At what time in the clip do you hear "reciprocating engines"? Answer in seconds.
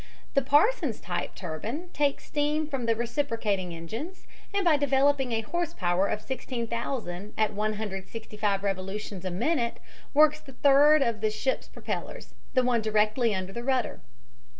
2.95-4.25